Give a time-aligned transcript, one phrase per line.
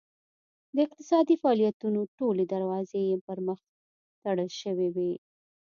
[0.75, 3.59] د اقتصادي فعالیتونو ټولې دروازې یې پرمخ
[4.23, 5.13] تړل شوې وې.